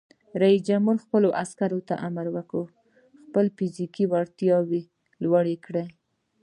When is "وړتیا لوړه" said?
4.11-5.55